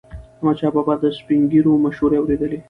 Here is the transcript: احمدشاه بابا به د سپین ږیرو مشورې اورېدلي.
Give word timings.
احمدشاه 0.39 0.71
بابا 0.75 0.93
به 1.01 1.03
د 1.03 1.05
سپین 1.17 1.41
ږیرو 1.51 1.71
مشورې 1.85 2.17
اورېدلي. 2.19 2.57